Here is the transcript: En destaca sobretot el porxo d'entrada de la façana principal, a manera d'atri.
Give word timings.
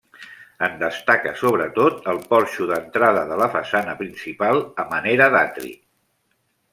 En 0.67 0.77
destaca 0.83 1.33
sobretot 1.41 2.07
el 2.13 2.21
porxo 2.31 2.67
d'entrada 2.71 3.25
de 3.33 3.37
la 3.41 3.49
façana 3.57 3.93
principal, 3.99 4.63
a 4.85 4.87
manera 4.95 5.29
d'atri. 5.37 5.71